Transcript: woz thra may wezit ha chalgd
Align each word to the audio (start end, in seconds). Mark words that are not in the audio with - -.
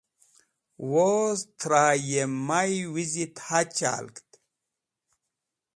woz 0.91 1.39
thra 1.61 1.85
may 2.47 2.73
wezit 2.93 3.35
ha 3.45 3.59
chalgd 3.77 4.29